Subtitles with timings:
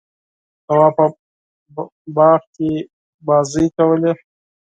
[0.65, 1.05] تواب په
[2.15, 2.71] باغ کې
[3.25, 4.11] لوبې کولې.